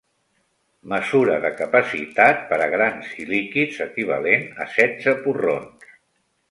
Mesura 0.93 1.35
de 1.43 1.51
capacitat 1.59 2.41
per 2.53 2.59
a 2.67 2.69
grans 2.73 3.13
i 3.25 3.29
líquids, 3.35 3.81
equivalent 3.89 4.49
a 4.65 4.69
setze 4.79 5.19
porrons. 5.27 5.93